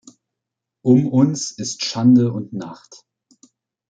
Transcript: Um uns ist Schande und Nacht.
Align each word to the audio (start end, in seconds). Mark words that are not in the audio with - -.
Um 0.83 1.05
uns 1.13 1.51
ist 1.51 1.85
Schande 1.85 2.31
und 2.31 2.53
Nacht. 2.53 3.05